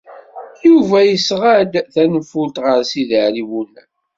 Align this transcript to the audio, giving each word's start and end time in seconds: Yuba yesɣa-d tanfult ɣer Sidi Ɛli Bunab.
Yuba 0.67 0.97
yesɣa-d 1.09 1.73
tanfult 1.93 2.55
ɣer 2.65 2.79
Sidi 2.89 3.19
Ɛli 3.27 3.43
Bunab. 3.49 3.89